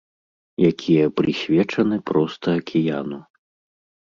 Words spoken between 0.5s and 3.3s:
Якія прысвечаны проста акіяну.